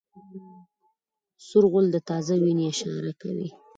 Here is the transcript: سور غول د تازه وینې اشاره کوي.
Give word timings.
سور 1.47 1.63
غول 1.71 1.85
د 1.91 1.97
تازه 2.09 2.33
وینې 2.43 2.65
اشاره 2.73 3.11
کوي. 3.21 3.49